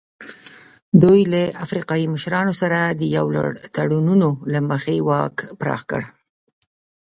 دوی 1.01 1.21
له 1.33 1.41
افریقایي 1.65 2.05
مشرانو 2.15 2.53
سره 2.61 2.79
د 2.99 3.01
یو 3.15 3.25
لړ 3.37 3.49
تړونونو 3.75 4.29
له 4.51 4.59
مخې 4.69 4.95
واک 5.07 5.35
پراخ 5.59 5.81
کړ. 5.91 6.01